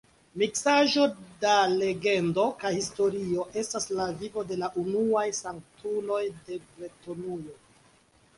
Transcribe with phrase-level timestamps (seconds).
[0.41, 1.03] Miksaĵo
[1.43, 7.57] da legendo kaj historio estas la vivo de la unuaj sanktuloj de Bretonujo.